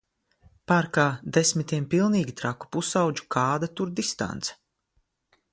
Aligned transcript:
Parkā 0.71 1.03
desmitiem 1.35 1.85
pilnīgi 1.93 2.35
traku 2.41 2.71
pusaudžu, 2.77 3.29
kāda 3.39 3.73
tur 3.81 3.95
distance. 4.01 4.61